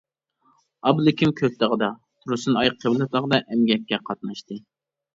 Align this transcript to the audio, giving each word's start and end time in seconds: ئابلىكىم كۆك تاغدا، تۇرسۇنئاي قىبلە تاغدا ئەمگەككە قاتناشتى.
ئابلىكىم 0.89 1.35
كۆك 1.41 1.59
تاغدا، 1.65 1.91
تۇرسۇنئاي 2.25 2.75
قىبلە 2.81 3.11
تاغدا 3.15 3.45
ئەمگەككە 3.47 4.05
قاتناشتى. 4.11 4.63